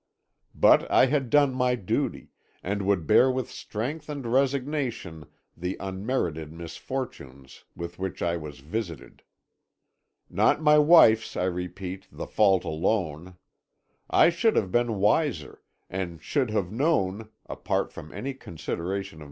[0.55, 2.31] But I had done my duty,
[2.63, 9.21] and would bear with strength and resignation the unmerited misfortunes with which I was visited.
[10.27, 13.37] Not my wife's, I repeat, the fault alone.
[14.09, 19.19] I should have been wiser, and should have known apart from any consideration of M.